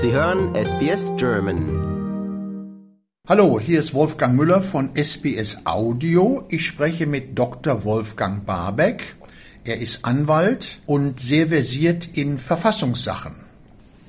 Sie 0.00 0.12
hören 0.12 0.54
SBS 0.54 1.10
German. 1.16 1.64
Hallo, 3.26 3.58
hier 3.58 3.80
ist 3.80 3.94
Wolfgang 3.94 4.36
Müller 4.36 4.62
von 4.62 4.94
SBS 4.94 5.66
Audio. 5.66 6.44
Ich 6.50 6.66
spreche 6.66 7.06
mit 7.06 7.36
Dr. 7.36 7.82
Wolfgang 7.82 8.46
Barbeck. 8.46 9.16
Er 9.64 9.80
ist 9.80 10.04
Anwalt 10.04 10.78
und 10.86 11.20
sehr 11.20 11.48
versiert 11.48 12.10
in 12.12 12.38
Verfassungssachen. 12.38 13.34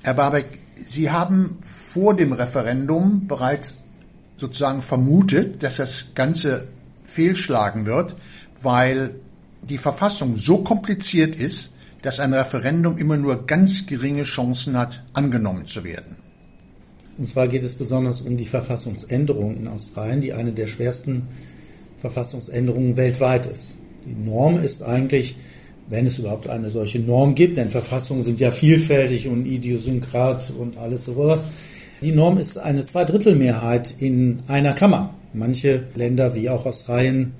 Herr 0.03 0.13
Barbeck, 0.13 0.59
Sie 0.83 1.09
haben 1.09 1.57
vor 1.63 2.15
dem 2.15 2.33
Referendum 2.33 3.25
bereits 3.25 3.79
sozusagen 4.37 4.83
vermutet, 4.83 5.63
dass 5.63 5.77
das 5.77 6.09
Ganze 6.13 6.67
fehlschlagen 7.01 7.87
wird, 7.87 8.15
weil 8.61 9.15
die 9.63 9.79
Verfassung 9.79 10.37
so 10.37 10.59
kompliziert 10.59 11.35
ist, 11.35 11.73
dass 12.01 12.19
ein 12.19 12.33
Referendum 12.33 12.97
immer 12.97 13.17
nur 13.17 13.45
ganz 13.45 13.85
geringe 13.85 14.23
Chancen 14.23 14.77
hat, 14.77 15.03
angenommen 15.13 15.65
zu 15.65 15.83
werden. 15.83 16.15
Und 17.17 17.27
zwar 17.27 17.47
geht 17.49 17.63
es 17.63 17.75
besonders 17.75 18.21
um 18.21 18.37
die 18.37 18.45
Verfassungsänderung 18.45 19.57
in 19.57 19.67
Australien, 19.67 20.21
die 20.21 20.33
eine 20.33 20.53
der 20.53 20.67
schwersten 20.67 21.23
Verfassungsänderungen 21.97 22.95
weltweit 22.95 23.45
ist. 23.45 23.79
Die 24.05 24.15
Norm 24.15 24.57
ist 24.63 24.81
eigentlich, 24.83 25.35
wenn 25.89 26.05
es 26.05 26.17
überhaupt 26.17 26.47
eine 26.47 26.69
solche 26.69 26.99
Norm 26.99 27.35
gibt, 27.35 27.57
denn 27.57 27.69
Verfassungen 27.69 28.21
sind 28.21 28.39
ja 28.39 28.51
vielfältig 28.51 29.27
und 29.27 29.45
idiosynkrat 29.45 30.53
und 30.57 30.77
alles 30.77 31.05
sowas. 31.05 31.49
Die 32.01 32.13
Norm 32.13 32.37
ist 32.37 32.57
eine 32.57 32.85
Zweidrittelmehrheit 32.85 33.93
in 33.99 34.41
einer 34.47 34.71
Kammer. 34.71 35.13
Manche 35.33 35.83
Länder, 35.95 36.33
wie 36.35 36.49
auch 36.49 36.65
Australien, 36.65 37.33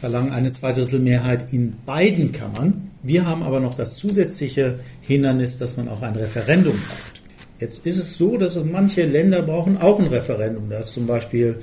verlangen 0.00 0.32
eine 0.32 0.52
Zweidrittelmehrheit 0.52 1.52
in 1.52 1.74
beiden 1.84 2.32
Kammern. 2.32 2.85
Wir 3.06 3.24
haben 3.24 3.44
aber 3.44 3.60
noch 3.60 3.76
das 3.76 3.94
zusätzliche 3.94 4.80
Hindernis, 5.00 5.58
dass 5.58 5.76
man 5.76 5.88
auch 5.88 6.02
ein 6.02 6.16
Referendum 6.16 6.72
braucht. 6.72 7.22
Jetzt 7.60 7.86
ist 7.86 7.98
es 7.98 8.18
so, 8.18 8.36
dass 8.36 8.62
manche 8.64 9.06
Länder 9.06 9.42
brauchen 9.42 9.80
auch 9.80 10.00
ein 10.00 10.08
Referendum. 10.08 10.68
Das 10.68 10.88
ist 10.88 10.94
zum 10.94 11.06
Beispiel 11.06 11.60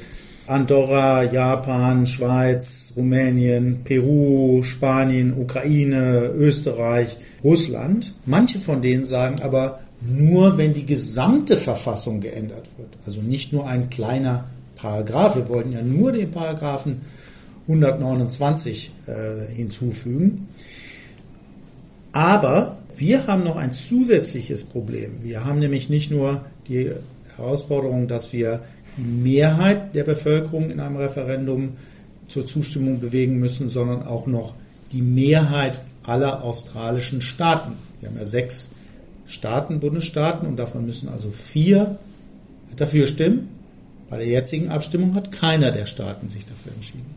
Andorra, 0.47 1.23
Japan, 1.23 2.07
Schweiz, 2.07 2.93
Rumänien, 2.95 3.81
Peru, 3.83 4.63
Spanien, 4.63 5.37
Ukraine, 5.37 6.31
Österreich, 6.35 7.17
Russland. 7.43 8.13
Manche 8.25 8.59
von 8.59 8.81
denen 8.81 9.03
sagen 9.03 9.41
aber 9.41 9.81
nur, 10.01 10.57
wenn 10.57 10.73
die 10.73 10.85
gesamte 10.85 11.57
Verfassung 11.57 12.21
geändert 12.21 12.69
wird. 12.77 12.89
Also 13.05 13.21
nicht 13.21 13.51
nur 13.51 13.67
ein 13.67 13.89
kleiner 13.89 14.45
Paragraph. 14.77 15.35
Wir 15.35 15.49
wollten 15.49 15.73
ja 15.73 15.81
nur 15.81 16.13
den 16.13 16.31
Paragraphen 16.31 17.01
129 17.67 18.91
äh, 19.07 19.53
hinzufügen. 19.53 20.47
Aber 22.13 22.77
wir 22.95 23.27
haben 23.27 23.43
noch 23.43 23.57
ein 23.57 23.71
zusätzliches 23.71 24.63
Problem. 24.63 25.23
Wir 25.23 25.43
haben 25.43 25.59
nämlich 25.59 25.89
nicht 25.89 26.11
nur 26.11 26.45
die 26.67 26.91
Herausforderung, 27.35 28.07
dass 28.07 28.31
wir 28.31 28.61
die 28.97 29.03
Mehrheit 29.03 29.95
der 29.95 30.03
Bevölkerung 30.03 30.69
in 30.69 30.79
einem 30.79 30.97
Referendum 30.97 31.73
zur 32.27 32.45
Zustimmung 32.45 32.99
bewegen 32.99 33.37
müssen, 33.37 33.67
sondern 33.69 34.03
auch 34.03 34.27
noch 34.27 34.53
die 34.91 35.01
Mehrheit 35.01 35.83
aller 36.03 36.43
australischen 36.43 37.21
Staaten. 37.21 37.73
Wir 37.99 38.09
haben 38.09 38.17
ja 38.17 38.25
sechs 38.25 38.71
Staaten, 39.25 39.79
Bundesstaaten 39.79 40.47
und 40.47 40.57
davon 40.57 40.85
müssen 40.85 41.09
also 41.09 41.31
vier 41.31 41.97
dafür 42.75 43.07
stimmen. 43.07 43.49
Bei 44.09 44.17
der 44.17 44.27
jetzigen 44.27 44.69
Abstimmung 44.69 45.15
hat 45.15 45.31
keiner 45.31 45.71
der 45.71 45.87
Staaten 45.87 46.29
sich 46.29 46.45
dafür 46.45 46.73
entschieden. 46.73 47.15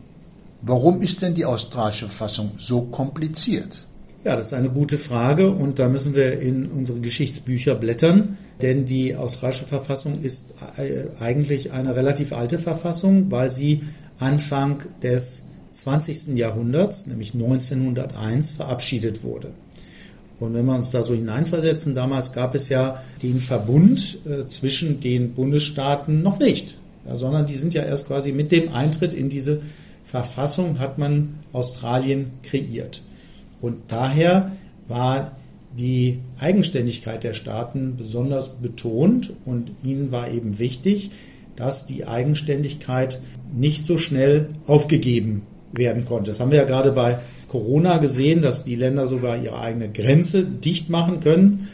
Warum 0.61 1.01
ist 1.03 1.21
denn 1.21 1.35
die 1.35 1.45
australische 1.45 2.07
Verfassung 2.07 2.51
so 2.57 2.81
kompliziert? 2.81 3.86
Ja, 4.23 4.35
das 4.35 4.47
ist 4.47 4.53
eine 4.53 4.69
gute 4.69 4.97
Frage 4.97 5.51
und 5.51 5.79
da 5.79 5.87
müssen 5.87 6.15
wir 6.15 6.41
in 6.41 6.65
unsere 6.65 6.99
Geschichtsbücher 6.99 7.75
blättern, 7.75 8.37
denn 8.61 8.85
die 8.85 9.15
australische 9.15 9.65
Verfassung 9.65 10.13
ist 10.15 10.53
äh, 10.77 11.05
eigentlich 11.19 11.71
eine 11.71 11.95
relativ 11.95 12.33
alte 12.33 12.57
Verfassung, 12.57 13.29
weil 13.29 13.51
sie 13.51 13.83
Anfang 14.19 14.83
des 15.03 15.45
20. 15.71 16.35
Jahrhunderts, 16.35 17.05
nämlich 17.05 17.35
1901, 17.35 18.53
verabschiedet 18.53 19.23
wurde. 19.23 19.53
Und 20.39 20.53
wenn 20.55 20.65
wir 20.65 20.75
uns 20.75 20.91
da 20.91 21.03
so 21.03 21.13
hineinversetzen, 21.13 21.93
damals 21.93 22.31
gab 22.31 22.55
es 22.55 22.69
ja 22.69 23.03
den 23.21 23.39
Verbund 23.39 24.19
äh, 24.25 24.47
zwischen 24.47 24.99
den 24.99 25.33
Bundesstaaten 25.33 26.23
noch 26.23 26.39
nicht, 26.39 26.77
sondern 27.11 27.45
die 27.45 27.55
sind 27.55 27.73
ja 27.73 27.83
erst 27.83 28.07
quasi 28.07 28.31
mit 28.31 28.51
dem 28.51 28.73
Eintritt 28.73 29.13
in 29.13 29.29
diese 29.29 29.61
Verfassung 30.03 30.79
hat 30.79 30.97
man 30.97 31.39
Australien 31.51 32.31
kreiert. 32.41 33.01
Und 33.61 33.77
daher 33.89 34.51
war 34.87 35.37
die 35.77 36.19
Eigenständigkeit 36.39 37.23
der 37.23 37.33
Staaten 37.33 37.95
besonders 37.97 38.57
betont 38.57 39.33
und 39.45 39.71
ihnen 39.83 40.11
war 40.11 40.29
eben 40.29 40.59
wichtig, 40.59 41.11
dass 41.55 41.85
die 41.85 42.05
Eigenständigkeit 42.05 43.21
nicht 43.53 43.85
so 43.85 43.97
schnell 43.97 44.49
aufgegeben 44.65 45.43
werden 45.71 46.05
konnte. 46.05 46.31
Das 46.31 46.39
haben 46.39 46.51
wir 46.51 46.59
ja 46.59 46.65
gerade 46.65 46.93
bei 46.93 47.19
Corona 47.47 47.97
gesehen, 47.97 48.41
dass 48.41 48.63
die 48.63 48.75
Länder 48.75 49.07
sogar 49.07 49.37
ihre 49.37 49.59
eigene 49.59 49.89
Grenze 49.89 50.43
dicht 50.43 50.89
machen 50.89 51.19
können. 51.19 51.67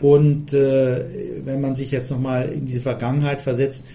Und 0.00 0.52
äh, 0.52 1.04
wenn 1.44 1.60
man 1.60 1.74
sich 1.74 1.90
jetzt 1.90 2.10
nochmal 2.10 2.48
in 2.48 2.64
diese 2.66 2.80
Vergangenheit 2.80 3.40
versetzt, 3.40 3.86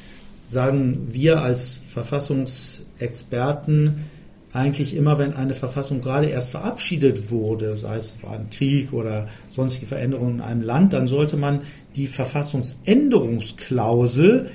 sagen 0.48 1.08
wir 1.12 1.42
als 1.42 1.78
Verfassungsexperten 1.88 4.06
eigentlich 4.52 4.96
immer, 4.96 5.20
wenn 5.20 5.34
eine 5.34 5.54
Verfassung 5.54 6.02
gerade 6.02 6.26
erst 6.28 6.50
verabschiedet 6.52 7.30
wurde, 7.30 7.76
sei 7.78 7.98
es 7.98 8.18
ein 8.30 8.50
Krieg 8.50 8.94
oder 8.94 9.28
sonstige 9.48 9.86
Veränderungen 9.86 10.36
in 10.36 10.42
einem 10.42 10.62
Land, 10.62 10.94
dann 10.94 11.08
sollte 11.08 11.36
man 11.38 11.62
die 11.96 12.08
Verfassungsänderungsklausel 12.08 14.50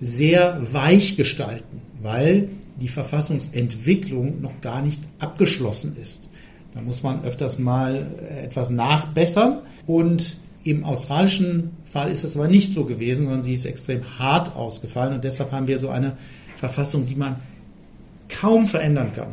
sehr 0.00 0.58
weich 0.72 1.16
gestalten, 1.16 1.80
weil 2.02 2.48
die 2.80 2.88
Verfassungsentwicklung 2.88 4.42
noch 4.42 4.60
gar 4.60 4.82
nicht 4.82 5.00
abgeschlossen 5.18 5.96
ist. 6.00 6.28
Da 6.74 6.82
muss 6.82 7.02
man 7.02 7.24
öfters 7.24 7.58
mal 7.58 8.06
etwas 8.42 8.70
nachbessern 8.70 9.58
und 9.86 10.36
im 10.64 10.84
australischen 10.84 11.70
Fall 11.90 12.10
ist 12.10 12.24
es 12.24 12.36
aber 12.36 12.48
nicht 12.48 12.72
so 12.72 12.84
gewesen, 12.84 13.24
sondern 13.24 13.42
sie 13.42 13.54
ist 13.54 13.66
extrem 13.66 14.00
hart 14.18 14.56
ausgefallen 14.56 15.14
und 15.14 15.24
deshalb 15.24 15.52
haben 15.52 15.68
wir 15.68 15.78
so 15.78 15.88
eine 15.88 16.16
Verfassung, 16.56 17.06
die 17.06 17.16
man 17.16 17.36
kaum 18.32 18.66
verändern 18.66 19.12
kann. 19.14 19.28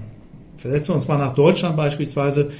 Versetzen 0.58 0.90
wir 0.90 0.96
uns 0.96 1.08
mal 1.08 1.18
nach 1.18 1.36
Deutschland 1.36 1.78
beispielsweise, 1.78 2.52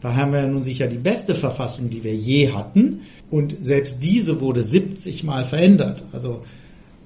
da 0.00 0.14
haben 0.14 0.32
wir 0.32 0.40
ja 0.40 0.46
nun 0.46 0.64
sicher 0.64 0.86
die 0.86 0.98
beste 0.98 1.34
Verfassung, 1.34 1.88
die 1.88 2.04
wir 2.04 2.14
je 2.14 2.52
hatten 2.52 3.00
und 3.30 3.56
selbst 3.62 4.02
diese 4.02 4.40
wurde 4.40 4.62
70 4.62 5.24
Mal 5.24 5.44
verändert. 5.44 6.04
Also 6.12 6.42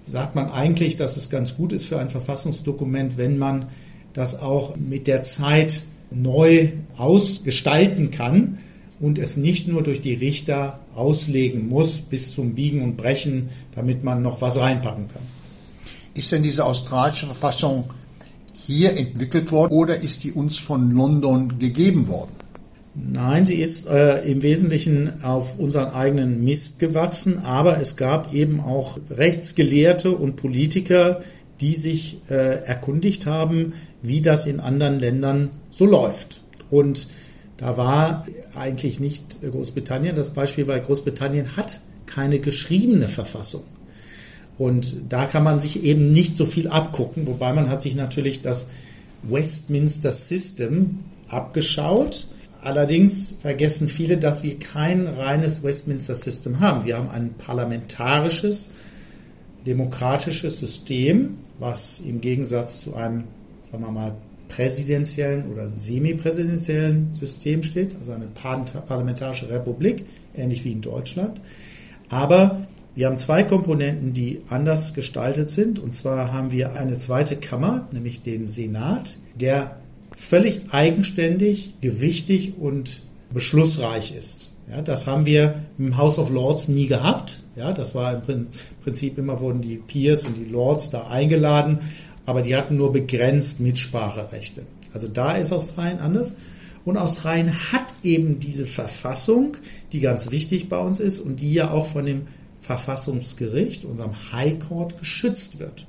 sagt 0.07 0.35
man 0.35 0.51
eigentlich, 0.51 0.97
dass 0.97 1.17
es 1.17 1.31
ganz 1.31 1.57
gut 1.57 1.73
ist 1.73 1.87
für 1.87 1.99
ein 1.99 2.09
Verfassungsdokument, 2.09 3.17
wenn 3.17 3.39
man 3.39 3.67
das 4.15 4.41
auch 4.41 4.77
mit 4.77 5.07
der 5.07 5.23
Zeit 5.23 5.83
neu 6.11 6.71
ausgestalten 6.97 8.11
kann 8.11 8.59
und 9.01 9.19
es 9.19 9.37
nicht 9.37 9.69
nur 9.69 9.83
durch 9.83 10.01
die 10.01 10.15
Richter 10.15 10.81
auslegen 10.95 11.69
muss 11.69 11.99
bis 11.99 12.35
zum 12.35 12.55
Biegen 12.55 12.83
und 12.83 12.97
Brechen, 12.97 13.51
damit 13.75 14.03
man 14.03 14.23
noch 14.23 14.41
was 14.41 14.59
reinpacken 14.59 15.09
kann. 15.13 15.23
Ist 16.15 16.33
denn 16.33 16.43
diese 16.43 16.65
australische 16.65 17.27
Verfassung 17.27 17.85
hier 18.67 18.97
entwickelt 18.97 19.53
worden 19.53 19.73
oder 19.73 20.01
ist 20.01 20.25
die 20.25 20.33
uns 20.33 20.59
von 20.59 20.91
London 20.91 21.59
gegeben 21.59 22.09
worden? 22.09 22.33
Nein, 22.95 23.45
sie 23.45 23.55
ist 23.55 23.87
äh, 23.87 24.23
im 24.29 24.43
Wesentlichen 24.43 25.23
auf 25.23 25.59
unseren 25.59 25.91
eigenen 25.91 26.43
Mist 26.43 26.81
gewachsen, 26.81 27.39
aber 27.39 27.81
es 27.81 27.97
gab 27.97 28.35
eben 28.35 28.61
auch 28.61 28.99
Rechtsgelehrte 29.11 30.11
und 30.11 30.35
Politiker, 30.35 31.23
die 31.61 31.77
sich 31.77 32.19
äh, 32.29 32.65
erkundigt 32.65 33.27
haben, 33.27 33.73
wie 34.03 34.21
das 34.21 34.47
in 34.47 34.59
anderen 34.59 34.99
Ländern 34.99 35.51
so 35.71 35.87
läuft. 35.87 36.43
Und 36.71 37.09
da 37.57 37.77
war 37.77 38.27
eigentlich 38.57 38.99
nicht 38.99 39.39
Großbritannien 39.43 40.17
das 40.17 40.31
Beispiel, 40.31 40.67
weil 40.67 40.81
Großbritannien 40.81 41.57
hat 41.57 41.81
keine 42.07 42.41
geschriebene 42.41 43.07
Verfassung. 43.07 43.63
Und 44.59 44.97
da 45.09 45.27
kann 45.27 45.45
man 45.45 45.61
sich 45.61 45.85
eben 45.85 46.11
nicht 46.13 46.37
so 46.37 46.45
viel 46.45 46.69
abgucken, 46.69 47.27
wobei 47.27 47.53
man 47.53 47.71
hat 47.71 47.81
sich 47.81 47.95
natürlich 47.95 48.43
das 48.43 48.67
Westminster 49.23 50.13
System 50.13 51.01
abgeschaut. 51.29 52.27
Allerdings 52.61 53.37
vergessen 53.41 53.87
viele, 53.87 54.19
dass 54.19 54.43
wir 54.43 54.59
kein 54.59 55.07
reines 55.07 55.63
Westminster 55.63 56.17
System 56.17 56.59
haben. 56.59 56.85
Wir 56.85 56.97
haben 56.97 57.09
ein 57.09 57.35
parlamentarisches, 57.35 58.71
demokratisches 59.65 60.59
System, 60.59 61.37
was 61.61 62.01
im 62.01 62.21
Gegensatz 62.21 62.81
zu 62.81 62.95
einem, 62.95 63.25
sagen 63.63 63.85
wir 63.85 63.93
mal, 63.93 64.15
präsidentiellen 64.49 65.53
oder 65.53 65.69
semipräsidentiellen 65.77 67.15
System 67.15 67.63
steht, 67.63 67.95
also 67.99 68.13
eine 68.13 68.27
parlamentarische 68.27 69.51
Republik, 69.51 70.05
ähnlich 70.35 70.65
wie 70.65 70.73
in 70.73 70.81
Deutschland. 70.81 71.41
Aber 72.09 72.67
wir 72.99 73.07
haben 73.07 73.17
zwei 73.17 73.45
Komponenten, 73.45 74.13
die 74.13 74.43
anders 74.49 74.93
gestaltet 74.93 75.51
sind. 75.51 75.79
Und 75.79 75.95
zwar 75.95 76.33
haben 76.33 76.51
wir 76.51 76.73
eine 76.73 76.99
zweite 76.99 77.37
Kammer, 77.37 77.87
nämlich 77.93 78.23
den 78.23 78.49
Senat, 78.49 79.19
der 79.37 79.77
völlig 80.17 80.73
eigenständig, 80.73 81.75
gewichtig 81.81 82.55
und 82.59 83.03
beschlussreich 83.33 84.17
ist. 84.19 84.51
Ja, 84.69 84.83
das 84.83 85.07
haben 85.07 85.27
wir 85.27 85.63
im 85.79 85.97
House 85.97 86.19
of 86.19 86.31
Lords 86.31 86.67
nie 86.67 86.89
gehabt. 86.89 87.39
Ja, 87.55 87.73
das 87.73 87.95
war 87.95 88.15
im 88.15 88.49
Prinzip 88.83 89.17
immer 89.17 89.39
wurden 89.39 89.61
die 89.61 89.77
Peers 89.77 90.25
und 90.25 90.37
die 90.37 90.51
Lords 90.51 90.91
da 90.91 91.07
eingeladen, 91.07 91.79
aber 92.27 92.43
die 92.43 92.57
hatten 92.57 92.77
nur 92.77 92.93
begrenzt 92.93 93.61
Mitspracherechte. 93.61 94.63
Also 94.93 95.07
da 95.07 95.37
ist 95.37 95.53
Australien 95.53 96.01
anders. 96.01 96.35
Und 96.85 96.97
Australien 96.97 97.53
hat 97.71 97.95
eben 98.03 98.41
diese 98.41 98.67
Verfassung, 98.67 99.57
die 99.93 100.01
ganz 100.01 100.33
wichtig 100.33 100.69
bei 100.69 100.79
uns 100.79 100.99
ist 100.99 101.21
und 101.21 101.41
die 101.41 101.55
ja 101.55 101.71
auch 101.71 101.87
von 101.87 102.05
dem 102.05 102.23
Verfassungsgericht, 102.61 103.85
unserem 103.85 104.13
High 104.33 104.59
Court, 104.59 104.99
geschützt 104.99 105.59
wird. 105.59 105.87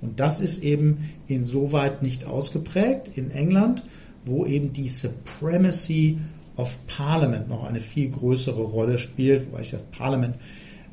Und 0.00 0.20
das 0.20 0.40
ist 0.40 0.62
eben 0.62 1.10
insoweit 1.26 2.02
nicht 2.02 2.24
ausgeprägt 2.24 3.12
in 3.16 3.30
England, 3.30 3.82
wo 4.24 4.46
eben 4.46 4.72
die 4.72 4.88
Supremacy 4.88 6.18
of 6.56 6.78
Parliament 6.86 7.48
noch 7.48 7.64
eine 7.64 7.80
viel 7.80 8.10
größere 8.10 8.62
Rolle 8.62 8.98
spielt, 8.98 9.46
wobei 9.46 9.62
ich 9.62 9.70
das 9.70 9.82
Parlament 9.82 10.36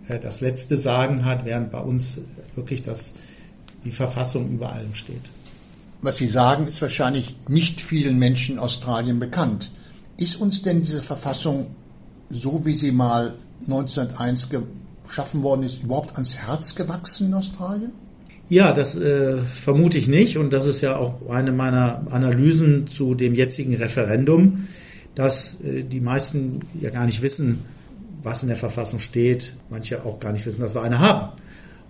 äh, 0.08 0.20
das 0.20 0.42
letzte 0.42 0.78
Sagen 0.78 1.26
hat, 1.26 1.46
während 1.46 1.72
bei 1.72 1.80
uns 1.80 2.22
wirklich 2.56 2.84
das, 2.84 3.16
die 3.84 3.92
Verfassung 3.92 4.50
über 4.50 4.72
allem 4.72 4.94
steht. 4.94 5.22
Was 6.02 6.18
Sie 6.18 6.28
sagen, 6.28 6.68
ist 6.68 6.82
wahrscheinlich 6.82 7.36
nicht 7.50 7.82
vielen 7.82 8.20
Menschen 8.20 8.56
in 8.56 8.60
Australien 8.60 9.20
bekannt. 9.20 9.72
Ist 10.18 10.40
uns 10.40 10.62
denn 10.62 10.82
diese 10.82 11.02
Verfassung, 11.02 11.68
so 12.30 12.66
wie 12.66 12.76
sie 12.76 12.92
mal 12.92 13.36
1901 13.62 14.50
geschaffen 15.08 15.44
worden 15.44 15.64
ist, 15.64 15.84
überhaupt 15.84 16.14
ans 16.16 16.38
Herz 16.38 16.76
gewachsen 16.76 17.28
in 17.28 17.34
Australien? 17.34 17.92
Ja, 18.50 18.72
das 18.72 18.98
äh, 18.98 19.38
vermute 19.40 19.98
ich 19.98 20.08
nicht. 20.08 20.38
Und 20.38 20.54
das 20.54 20.68
ist 20.68 20.82
ja 20.82 20.96
auch 20.98 21.30
eine 21.30 21.52
meiner 21.52 22.04
Analysen 22.10 22.88
zu 22.88 23.14
dem 23.14 23.36
jetzigen 23.36 23.76
Referendum, 23.76 24.68
dass 25.16 25.62
äh, 25.62 25.84
die 25.84 26.00
meisten 26.00 26.62
ja 26.80 26.90
gar 26.90 27.06
nicht 27.06 27.22
wissen, 27.22 27.66
was 28.24 28.44
in 28.44 28.48
der 28.48 28.58
Verfassung 28.58 29.00
steht. 29.00 29.56
Manche 29.70 30.06
auch 30.06 30.20
gar 30.20 30.32
nicht 30.32 30.46
wissen, 30.46 30.62
dass 30.62 30.76
wir 30.76 30.82
eine 30.82 31.00
haben. 31.00 31.34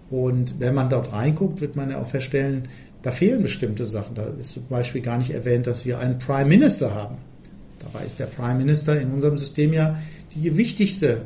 Und 0.10 0.60
wenn 0.60 0.74
man 0.74 0.90
dort 0.90 1.12
reinguckt, 1.14 1.62
wird 1.62 1.76
man 1.76 1.90
ja 1.90 2.00
auch 2.00 2.08
feststellen, 2.08 2.68
da 3.04 3.12
fehlen 3.12 3.42
bestimmte 3.42 3.86
Sachen. 3.86 4.16
Da 4.16 4.28
ist 4.40 4.54
zum 4.54 4.68
Beispiel 4.68 5.02
gar 5.02 5.18
nicht 5.18 5.32
erwähnt, 5.32 5.68
dass 5.68 5.86
wir 5.86 6.00
einen 6.00 6.18
Prime 6.18 6.46
Minister 6.46 6.94
haben. 6.94 7.18
Dabei 7.80 8.06
ist 8.06 8.20
der 8.20 8.26
Prime 8.26 8.56
Minister 8.56 9.00
in 9.00 9.12
unserem 9.12 9.38
System 9.38 9.74
ja 9.74 9.96
die 10.34 10.58
wichtigste, 10.58 11.22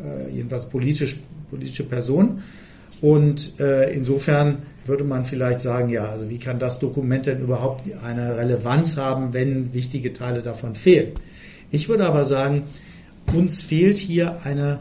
äh, 0.00 0.30
jedenfalls 0.30 0.66
politisch, 0.66 1.18
politische 1.50 1.84
Person. 1.84 2.42
Und 3.00 3.60
äh, 3.60 3.92
insofern 3.92 4.58
würde 4.84 5.04
man 5.04 5.24
vielleicht 5.24 5.60
sagen, 5.60 5.88
ja, 5.88 6.08
also 6.08 6.30
wie 6.30 6.38
kann 6.38 6.58
das 6.58 6.78
Dokument 6.78 7.26
denn 7.26 7.40
überhaupt 7.40 7.84
eine 8.02 8.36
Relevanz 8.36 8.96
haben, 8.96 9.32
wenn 9.32 9.74
wichtige 9.74 10.12
Teile 10.12 10.42
davon 10.42 10.74
fehlen? 10.74 11.12
Ich 11.70 11.88
würde 11.88 12.06
aber 12.06 12.24
sagen, 12.24 12.64
uns 13.34 13.62
fehlt 13.62 13.96
hier 13.96 14.40
eine 14.44 14.80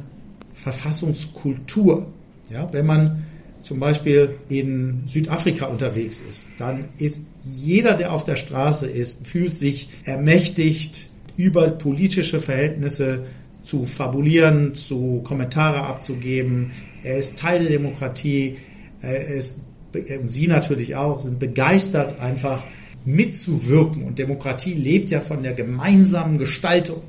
Verfassungskultur. 0.53 2.07
Ja, 2.51 2.71
wenn 2.71 2.85
man 2.85 3.25
zum 3.63 3.79
Beispiel 3.79 4.35
in 4.47 5.01
Südafrika 5.07 5.65
unterwegs 5.65 6.21
ist, 6.29 6.47
dann 6.59 6.85
ist 6.99 7.25
jeder, 7.43 7.95
der 7.95 8.13
auf 8.13 8.23
der 8.23 8.35
Straße 8.35 8.85
ist, 8.87 9.25
fühlt 9.25 9.55
sich 9.55 9.89
ermächtigt, 10.05 11.09
über 11.37 11.67
politische 11.69 12.39
Verhältnisse 12.39 13.25
zu 13.65 13.85
fabulieren, 13.85 14.75
zu 14.75 15.21
Kommentare 15.23 15.81
abzugeben. 15.81 16.71
Er 17.03 17.17
ist 17.17 17.39
Teil 17.39 17.63
der 17.63 17.71
Demokratie. 17.71 18.57
Er 19.01 19.27
ist, 19.27 19.61
Sie 20.27 20.47
natürlich 20.47 20.95
auch, 20.95 21.19
sind 21.19 21.39
begeistert, 21.39 22.19
einfach 22.19 22.63
mitzuwirken. 23.05 24.03
Und 24.03 24.19
Demokratie 24.19 24.73
lebt 24.73 25.09
ja 25.09 25.19
von 25.19 25.41
der 25.41 25.53
gemeinsamen 25.53 26.37
Gestaltung. 26.37 27.01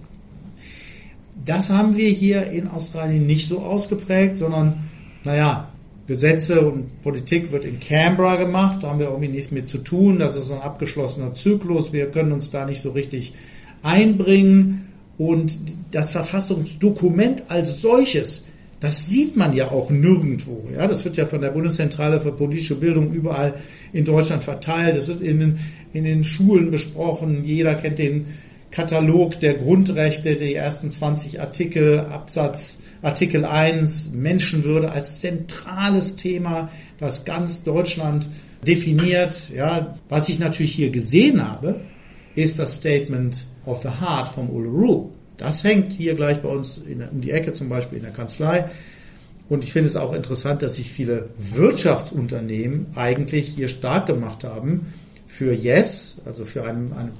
Das 1.44 1.70
haben 1.70 1.96
wir 1.96 2.08
hier 2.08 2.50
in 2.50 2.68
Australien 2.68 3.26
nicht 3.26 3.46
so 3.46 3.60
ausgeprägt, 3.60 4.36
sondern, 4.36 4.88
naja, 5.24 5.68
Gesetze 6.06 6.60
und 6.60 7.02
Politik 7.02 7.52
wird 7.52 7.64
in 7.64 7.80
Canberra 7.80 8.36
gemacht, 8.36 8.82
da 8.82 8.90
haben 8.90 9.00
wir 9.00 9.08
irgendwie 9.08 9.28
nichts 9.28 9.50
mit 9.50 9.68
zu 9.68 9.78
tun, 9.78 10.20
das 10.20 10.36
ist 10.36 10.52
ein 10.52 10.60
abgeschlossener 10.60 11.32
Zyklus, 11.32 11.92
wir 11.92 12.12
können 12.12 12.30
uns 12.30 12.52
da 12.52 12.64
nicht 12.64 12.80
so 12.80 12.90
richtig 12.90 13.32
einbringen 13.82 14.85
und 15.18 15.58
das 15.92 16.10
Verfassungsdokument 16.10 17.44
als 17.48 17.80
solches, 17.80 18.44
das 18.80 19.06
sieht 19.06 19.36
man 19.36 19.54
ja 19.54 19.70
auch 19.70 19.88
nirgendwo. 19.90 20.68
Ja, 20.74 20.86
das 20.86 21.04
wird 21.04 21.16
ja 21.16 21.26
von 21.26 21.40
der 21.40 21.50
Bundeszentrale 21.50 22.20
für 22.20 22.32
politische 22.32 22.74
Bildung 22.74 23.12
überall 23.12 23.54
in 23.92 24.04
Deutschland 24.04 24.44
verteilt. 24.44 24.96
Es 24.96 25.08
wird 25.08 25.22
in 25.22 25.40
den, 25.40 25.58
in 25.92 26.04
den 26.04 26.24
Schulen 26.24 26.70
besprochen. 26.70 27.44
Jeder 27.44 27.74
kennt 27.74 27.98
den 27.98 28.26
Katalog 28.70 29.40
der 29.40 29.54
Grundrechte, 29.54 30.36
die 30.36 30.54
ersten 30.54 30.90
20 30.90 31.40
Artikel, 31.40 32.00
Absatz 32.00 32.80
Artikel 33.00 33.46
1, 33.46 34.10
Menschenwürde 34.12 34.92
als 34.92 35.20
zentrales 35.20 36.16
Thema, 36.16 36.68
das 36.98 37.24
ganz 37.24 37.62
Deutschland 37.64 38.28
definiert. 38.66 39.50
Ja, 39.54 39.96
was 40.10 40.28
ich 40.28 40.38
natürlich 40.38 40.74
hier 40.74 40.90
gesehen 40.90 41.48
habe, 41.48 41.80
ist 42.34 42.58
das 42.58 42.74
Statement 42.74 43.46
of 43.66 43.82
the 43.82 43.88
Heart 44.00 44.30
vom 44.30 44.48
Uluru. 44.50 45.10
Das 45.36 45.64
hängt 45.64 45.92
hier 45.92 46.14
gleich 46.14 46.40
bei 46.40 46.48
uns 46.48 46.78
in, 46.78 47.02
um 47.02 47.20
die 47.20 47.32
Ecke, 47.32 47.52
zum 47.52 47.68
Beispiel 47.68 47.98
in 47.98 48.04
der 48.04 48.12
Kanzlei. 48.12 48.64
Und 49.48 49.62
ich 49.62 49.72
finde 49.72 49.88
es 49.88 49.96
auch 49.96 50.12
interessant, 50.12 50.62
dass 50.62 50.76
sich 50.76 50.90
viele 50.90 51.28
Wirtschaftsunternehmen 51.38 52.86
eigentlich 52.96 53.48
hier 53.48 53.68
stark 53.68 54.06
gemacht 54.06 54.44
haben 54.44 54.92
für 55.26 55.52
Yes, 55.52 56.16
also 56.24 56.44
für 56.44 56.64
eine, 56.64 56.96
eine 56.96 57.12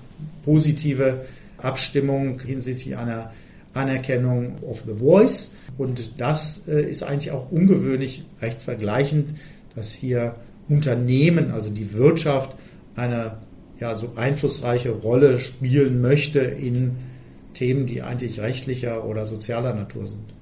positive 0.45 1.27
Abstimmung 1.59 2.41
hinsichtlich 2.41 2.97
einer 2.97 3.33
Anerkennung 3.75 4.63
of 4.63 4.85
the 4.87 4.95
Voice. 4.99 5.53
Und 5.79 6.21
das 6.21 6.67
äh, 6.67 6.81
ist 6.83 7.03
eigentlich 7.03 7.33
auch 7.33 7.53
ungewöhnlich 7.53 8.25
rechtsvergleichend, 8.41 9.35
dass 9.75 9.93
hier 9.93 10.35
Unternehmen, 10.69 11.51
also 11.53 11.71
die 11.71 11.93
Wirtschaft, 11.93 12.57
eine 12.97 13.37
ja, 13.81 13.95
so 13.95 14.13
einflussreiche 14.17 14.91
Rolle 14.91 15.39
spielen 15.39 16.01
möchte 16.01 16.41
in 16.41 16.97
Themen, 17.55 17.87
die 17.87 18.03
eigentlich 18.03 18.41
rechtlicher 18.41 19.05
oder 19.05 19.27
sozialer 19.27 19.75
Natur 19.75 20.07
sind. 20.07 20.35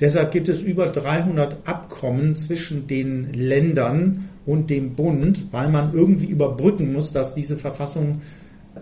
Deshalb 0.00 0.30
gibt 0.30 0.48
es 0.48 0.62
über 0.62 0.86
300 0.86 1.66
Abkommen 1.66 2.36
zwischen 2.36 2.86
den 2.86 3.32
Ländern 3.32 4.28
und 4.46 4.70
dem 4.70 4.94
Bund, 4.94 5.46
weil 5.50 5.68
man 5.68 5.92
irgendwie 5.92 6.26
überbrücken 6.26 6.92
muss, 6.92 7.12
dass 7.12 7.34
diese 7.34 7.58
Verfassung 7.58 8.22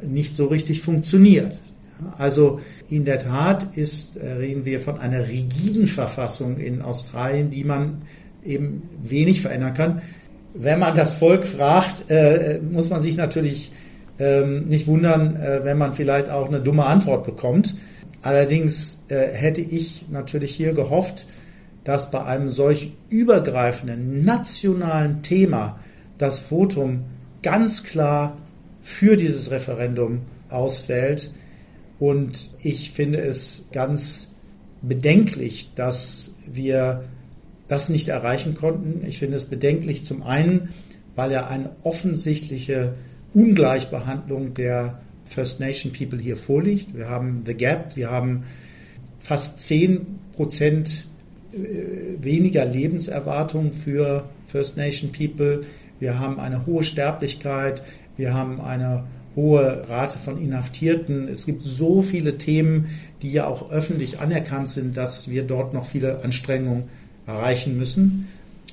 nicht 0.03 0.37
so 0.37 0.47
richtig 0.47 0.83
funktioniert. 0.83 1.61
Also 2.19 2.61
in 2.91 3.07
der 3.07 3.19
Tat 3.19 3.77
ist, 3.77 4.17
äh, 4.17 4.33
reden 4.33 4.67
wir 4.67 4.81
von 4.81 4.99
einer 4.99 5.27
rigiden 5.29 5.87
Verfassung 5.87 6.59
in 6.59 6.83
Australien, 6.83 7.49
die 7.49 7.65
man 7.65 8.03
eben 8.45 8.83
wenig 9.03 9.41
verändern 9.41 9.73
kann. 9.73 10.03
Wenn 10.53 10.79
man 10.79 10.95
das 10.95 11.15
Volk 11.15 11.45
fragt, 11.47 12.11
äh, 12.11 12.61
muss 12.71 12.91
man 12.91 13.01
sich 13.01 13.17
natürlich 13.17 13.73
ähm, 14.19 14.67
nicht 14.69 14.87
wundern, 14.87 15.37
äh, 15.37 15.65
wenn 15.65 15.79
man 15.79 15.95
vielleicht 15.95 16.31
auch 16.31 16.49
eine 16.49 16.61
dumme 16.61 16.87
Antwort 16.87 17.25
bekommt. 17.25 17.75
Allerdings 18.23 19.05
hätte 19.09 19.61
ich 19.61 20.09
natürlich 20.11 20.53
hier 20.53 20.73
gehofft, 20.73 21.27
dass 21.85 22.11
bei 22.11 22.25
einem 22.25 22.51
solch 22.51 22.91
übergreifenden 23.09 24.25
nationalen 24.25 25.23
Thema 25.23 25.79
das 26.19 26.41
Votum 26.41 27.05
ganz 27.43 27.85
klar 27.85 28.37
für 28.83 29.17
dieses 29.17 29.53
Referendum 29.53 30.23
ausfällt. 30.49 31.31
Und 32.01 32.51
ich 32.63 32.91
finde 32.91 33.19
es 33.19 33.67
ganz 33.71 34.35
bedenklich, 34.83 35.75
dass 35.77 36.33
wir 36.47 37.05
das 37.69 37.89
nicht 37.89 38.09
erreichen 38.09 38.55
konnten. 38.55 39.07
Ich 39.07 39.19
finde 39.19 39.37
es 39.37 39.45
bedenklich 39.47 40.05
zum 40.05 40.23
einen, 40.23 40.71
weil 41.15 41.33
ja 41.33 41.47
eine 41.47 41.71
offensichtliche 41.85 42.95
Ungleichbehandlung 43.37 44.55
der 44.55 44.99
First 45.27 45.61
Nation 45.61 45.93
People 45.93 46.19
hier 46.19 46.39
vorliegt. 46.39 46.97
Wir 46.97 47.11
haben 47.11 47.43
The 47.45 47.53
Gap, 47.53 47.95
wir 47.95 48.11
haben 48.11 48.45
fast 49.19 49.61
10 49.61 50.07
Prozent 50.33 51.07
äh, 51.53 52.23
weniger 52.25 52.65
Lebenserwartung 52.65 53.73
für 53.73 54.25
First 54.47 54.79
Nation 54.79 55.13
People. 55.13 55.65
Wir 56.01 56.19
haben 56.19 56.41
eine 56.41 56.65
hohe 56.65 56.83
Sterblichkeit. 56.83 57.83
Wir 58.17 58.33
haben 58.33 58.59
eine 58.59 59.05
hohe 59.35 59.87
Rate 59.87 60.17
von 60.17 60.41
Inhaftierten. 60.43 61.29
Es 61.29 61.45
gibt 61.45 61.63
so 61.63 62.01
viele 62.01 62.39
Themen, 62.39 62.87
die 63.21 63.31
ja 63.31 63.47
auch 63.47 63.71
öffentlich 63.71 64.19
anerkannt 64.19 64.71
sind, 64.71 64.97
dass 64.97 65.29
wir 65.29 65.43
dort 65.43 65.75
noch 65.75 65.85
viele 65.85 66.25
Anstrengungen 66.25 66.85
erreichen 67.27 67.77
müssen. 67.77 68.29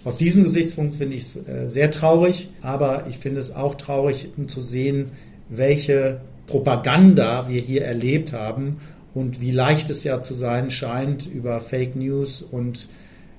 Aus 0.05 0.17
diesem 0.17 0.43
Gesichtspunkt 0.43 0.95
finde 0.95 1.15
ich 1.15 1.23
es 1.23 1.47
äh, 1.47 1.69
sehr 1.69 1.89
traurig, 1.91 2.49
aber 2.61 3.05
ich 3.09 3.17
finde 3.17 3.39
es 3.39 3.55
auch 3.55 3.75
traurig, 3.75 4.29
um 4.35 4.49
zu 4.49 4.61
sehen, 4.61 5.11
welche 5.49 6.21
Propaganda 6.47 7.47
wir 7.47 7.61
hier 7.61 7.85
erlebt 7.85 8.33
haben 8.33 8.77
und 9.13 9.39
wie 9.39 9.51
leicht 9.51 9.89
es 9.89 10.03
ja 10.03 10.21
zu 10.21 10.33
sein 10.33 10.69
scheint, 10.71 11.25
über 11.25 11.61
Fake 11.61 11.95
News 11.95 12.41
und 12.41 12.89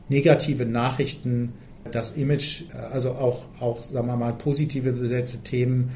negative 0.09 0.65
Nachrichten 0.65 1.53
das 1.91 2.17
Image, 2.17 2.63
äh, 2.73 2.79
also 2.93 3.13
auch, 3.13 3.47
auch 3.61 3.83
sagen 3.83 4.07
wir 4.07 4.17
mal, 4.17 4.33
positive 4.33 4.93
besetzte 4.93 5.39
Themen 5.39 5.91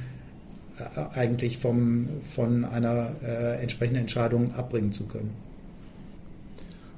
äh, 0.79 1.19
eigentlich 1.19 1.59
vom, 1.59 2.09
von 2.21 2.65
einer 2.65 3.11
äh, 3.23 3.63
entsprechenden 3.63 4.03
Entscheidung 4.03 4.55
abbringen 4.55 4.93
zu 4.93 5.05
können. 5.05 5.33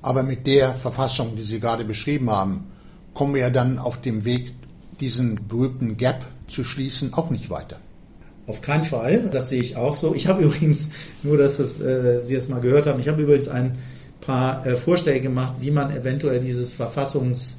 Aber 0.03 0.23
mit 0.23 0.47
der 0.47 0.75
Verfassung, 0.75 1.37
die 1.37 1.43
Sie 1.43 1.61
gerade 1.61 1.85
beschrieben 1.85 2.31
haben, 2.31 2.65
kommen 3.15 3.35
wir 3.35 3.43
ja 3.43 3.51
dann 3.51 3.79
auf 3.79 4.01
dem 4.01 4.25
Weg, 4.25 4.53
diesen 5.01 5.49
berühmten 5.49 5.97
Gap 5.97 6.25
zu 6.47 6.65
schließen, 6.65 7.15
auch 7.15 7.31
nicht 7.31 7.51
weiter. 7.51 7.79
Auf 8.47 8.61
keinen 8.63 8.85
Fall, 8.85 9.31
das 9.31 9.49
sehe 9.49 9.61
ich 9.61 9.77
auch 9.77 9.95
so. 9.95 10.15
Ich 10.15 10.27
habe 10.27 10.43
übrigens, 10.45 10.91
nur 11.23 11.39
dass 11.39 11.59
das, 11.59 11.81
äh, 11.81 12.23
Sie 12.23 12.35
es 12.35 12.49
mal 12.49 12.61
gehört 12.61 12.87
haben, 12.87 13.01
ich 13.01 13.09
habe 13.09 13.23
übrigens 13.23 13.49
ein 13.49 13.79
paar 14.21 14.67
äh, 14.67 14.77
Vorschläge 14.77 15.21
gemacht, 15.21 15.55
wie 15.61 15.71
man 15.71 15.91
eventuell 15.91 16.41
dieses 16.41 16.79
Verfassungs- 16.79 17.55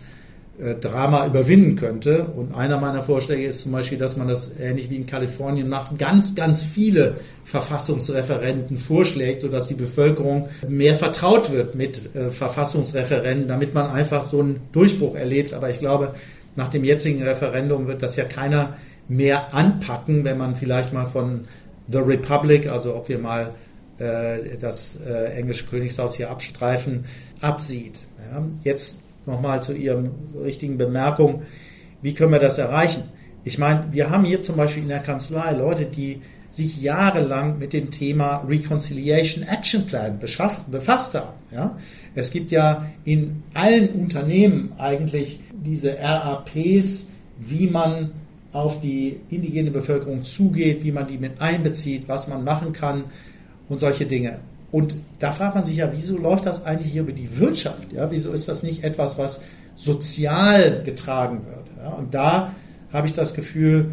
Drama 0.79 1.25
überwinden 1.25 1.75
könnte. 1.75 2.25
Und 2.25 2.53
einer 2.53 2.77
meiner 2.79 3.03
Vorschläge 3.03 3.48
ist 3.48 3.62
zum 3.62 3.72
Beispiel, 3.72 3.98
dass 3.98 4.17
man 4.17 4.27
das 4.27 4.51
ähnlich 4.60 4.89
wie 4.89 4.98
in 4.98 5.05
Kalifornien 5.05 5.67
macht, 5.70 5.98
ganz, 5.98 6.36
ganz 6.36 6.62
viele 6.62 7.15
Verfassungsreferenten 7.46 8.77
vorschlägt, 8.77 9.41
sodass 9.41 9.70
die 9.70 9.75
Bevölkerung 9.75 10.50
mehr 10.67 10.96
vertraut 10.96 11.51
wird 11.51 11.75
mit 11.75 12.15
äh, 12.15 12.29
Verfassungsreferenten, 12.29 13.48
damit 13.48 13.74
man 13.74 13.89
einfach 13.89 14.25
so 14.25 14.41
einen 14.41 14.60
Durchbruch 14.72 15.15
erlebt. 15.15 15.53
Aber 15.53 15.70
ich 15.70 15.79
glaube, 15.79 16.13
nach 16.55 16.67
dem 16.67 16.84
jetzigen 16.84 17.24
Referendum 17.24 17.88
wird 17.88 18.03
das 18.03 18.15
ja 18.15 18.25
keiner 18.25 18.75
mehr 19.08 19.53
anpacken, 19.53 20.24
wenn 20.25 20.38
man 20.38 20.55
vielleicht 20.55 20.93
mal 20.93 21.05
von 21.05 21.46
The 21.91 22.00
Republic, 22.00 22.72
also 22.72 22.96
ob 22.96 23.10
wir 23.10 23.17
mal 23.17 23.51
äh, 23.98 24.58
das 24.60 25.00
äh, 25.08 25.34
englische 25.34 25.65
Königshaus 25.65 26.15
hier 26.15 26.29
abstreifen, 26.29 27.05
absieht. 27.41 28.01
Ja, 28.31 28.43
jetzt 28.63 29.01
nochmal 29.25 29.63
zu 29.63 29.73
Ihren 29.73 30.11
richtigen 30.43 30.77
Bemerkung, 30.77 31.43
wie 32.01 32.13
können 32.13 32.31
wir 32.31 32.39
das 32.39 32.57
erreichen? 32.57 33.03
Ich 33.43 33.57
meine, 33.57 33.85
wir 33.91 34.09
haben 34.09 34.23
hier 34.25 34.41
zum 34.41 34.55
Beispiel 34.55 34.83
in 34.83 34.89
der 34.89 34.99
Kanzlei 34.99 35.51
Leute, 35.51 35.85
die 35.85 36.21
sich 36.51 36.81
jahrelang 36.81 37.57
mit 37.59 37.73
dem 37.73 37.91
Thema 37.91 38.43
Reconciliation 38.47 39.43
Action 39.43 39.85
Plan 39.85 40.19
befasst 40.19 41.15
haben. 41.15 41.33
Ja? 41.51 41.77
Es 42.13 42.29
gibt 42.29 42.51
ja 42.51 42.85
in 43.05 43.43
allen 43.53 43.89
Unternehmen 43.89 44.73
eigentlich 44.77 45.39
diese 45.53 45.97
RAPs, 45.97 47.07
wie 47.39 47.67
man 47.67 48.11
auf 48.51 48.81
die 48.81 49.21
indigene 49.29 49.71
Bevölkerung 49.71 50.23
zugeht, 50.25 50.83
wie 50.83 50.91
man 50.91 51.07
die 51.07 51.17
mit 51.17 51.39
einbezieht, 51.39 52.03
was 52.07 52.27
man 52.27 52.43
machen 52.43 52.73
kann 52.73 53.05
und 53.69 53.79
solche 53.79 54.05
Dinge. 54.05 54.39
Und 54.71 54.95
da 55.19 55.33
fragt 55.33 55.55
man 55.55 55.65
sich 55.65 55.77
ja, 55.77 55.91
wieso 55.93 56.17
läuft 56.17 56.45
das 56.45 56.65
eigentlich 56.65 56.93
hier 56.93 57.01
über 57.01 57.11
die 57.11 57.37
Wirtschaft? 57.39 57.91
Ja, 57.91 58.09
wieso 58.09 58.31
ist 58.31 58.47
das 58.47 58.63
nicht 58.63 58.83
etwas, 58.83 59.17
was 59.17 59.41
sozial 59.75 60.81
getragen 60.83 61.41
wird? 61.45 61.67
Ja, 61.83 61.89
und 61.91 62.13
da 62.13 62.53
habe 62.93 63.07
ich 63.07 63.13
das 63.13 63.33
Gefühl, 63.33 63.91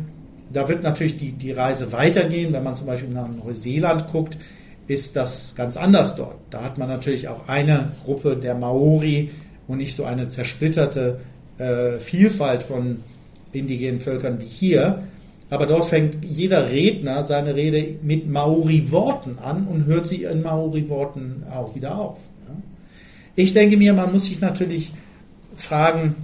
da 0.52 0.68
wird 0.68 0.82
natürlich 0.82 1.16
die, 1.16 1.32
die 1.32 1.52
Reise 1.52 1.92
weitergehen. 1.92 2.52
Wenn 2.52 2.62
man 2.62 2.76
zum 2.76 2.86
Beispiel 2.86 3.10
nach 3.10 3.28
Neuseeland 3.28 4.10
guckt, 4.12 4.38
ist 4.86 5.16
das 5.16 5.54
ganz 5.56 5.76
anders 5.76 6.16
dort. 6.16 6.38
Da 6.50 6.62
hat 6.62 6.78
man 6.78 6.88
natürlich 6.88 7.28
auch 7.28 7.48
eine 7.48 7.92
Gruppe 8.04 8.36
der 8.36 8.54
Maori 8.54 9.30
und 9.66 9.78
nicht 9.78 9.94
so 9.94 10.04
eine 10.04 10.30
zersplitterte 10.30 11.20
äh, 11.58 11.98
Vielfalt 11.98 12.62
von 12.62 13.00
indigenen 13.52 14.00
Völkern 14.00 14.40
wie 14.40 14.46
hier. 14.46 15.02
Aber 15.50 15.66
dort 15.66 15.86
fängt 15.86 16.24
jeder 16.24 16.70
Redner 16.70 17.24
seine 17.24 17.54
Rede 17.54 17.98
mit 18.02 18.28
Maori-Worten 18.28 19.38
an 19.38 19.66
und 19.66 19.86
hört 19.86 20.06
sie 20.06 20.24
in 20.24 20.42
Maori-Worten 20.42 21.44
auch 21.50 21.74
wieder 21.74 21.96
auf. 21.98 22.18
Ich 23.34 23.54
denke 23.54 23.76
mir, 23.76 23.94
man 23.94 24.12
muss 24.12 24.26
sich 24.26 24.40
natürlich 24.40 24.92
fragen, 25.54 26.16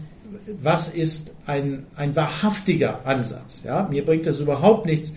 was 0.60 0.88
ist 0.88 1.36
ein, 1.46 1.86
ein 1.96 2.14
wahrhaftiger 2.16 3.06
Ansatz? 3.06 3.62
Ja, 3.64 3.88
mir 3.90 4.04
bringt 4.04 4.26
es 4.26 4.40
überhaupt 4.40 4.86
nichts, 4.86 5.14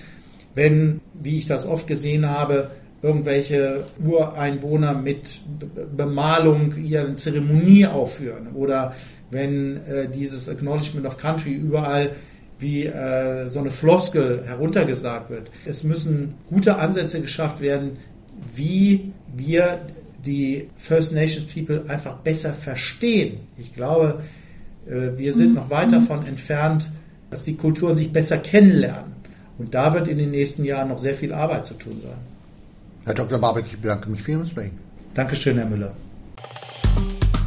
wenn, 0.55 1.01
wie 1.13 1.37
ich 1.37 1.47
das 1.47 1.65
oft 1.65 1.87
gesehen 1.87 2.29
habe, 2.29 2.69
irgendwelche 3.01 3.83
Ureinwohner 4.03 4.93
mit 4.93 5.41
Bemalung 5.95 6.73
ihre 6.83 7.15
Zeremonie 7.15 7.85
aufführen 7.85 8.49
oder 8.55 8.93
wenn 9.29 9.77
äh, 9.85 10.09
dieses 10.09 10.49
Acknowledgement 10.49 11.05
of 11.05 11.17
Country 11.17 11.53
überall 11.53 12.11
wie 12.59 12.85
äh, 12.85 13.49
so 13.49 13.59
eine 13.59 13.69
Floskel 13.69 14.43
heruntergesagt 14.45 15.29
wird. 15.29 15.51
Es 15.65 15.83
müssen 15.83 16.35
gute 16.49 16.77
Ansätze 16.77 17.21
geschafft 17.21 17.61
werden, 17.61 17.97
wie 18.55 19.11
wir 19.35 19.79
die 20.25 20.69
First 20.77 21.13
Nations 21.13 21.45
People 21.51 21.85
einfach 21.87 22.17
besser 22.17 22.53
verstehen. 22.53 23.39
Ich 23.57 23.73
glaube, 23.73 24.21
äh, 24.87 25.17
wir 25.17 25.33
sind 25.33 25.53
noch 25.53 25.69
weit 25.69 25.91
davon 25.91 26.25
entfernt, 26.25 26.89
dass 27.29 27.43
die 27.43 27.55
Kulturen 27.55 27.97
sich 27.97 28.11
besser 28.11 28.37
kennenlernen. 28.37 29.13
Und 29.57 29.73
da 29.73 29.93
wird 29.93 30.07
in 30.07 30.17
den 30.17 30.31
nächsten 30.31 30.63
Jahren 30.63 30.89
noch 30.89 30.99
sehr 30.99 31.15
viel 31.15 31.33
Arbeit 31.33 31.65
zu 31.65 31.75
tun 31.75 31.99
sein. 32.01 32.17
Herr 33.05 33.13
Dr. 33.13 33.39
Barbeck, 33.39 33.65
ich 33.65 33.77
bedanke 33.77 34.09
mich 34.09 34.21
vielmals 34.21 34.53
bei 34.53 34.63
Ihnen. 34.63 34.79
Dankeschön, 35.13 35.57
Herr 35.57 35.65
Müller. 35.65 35.93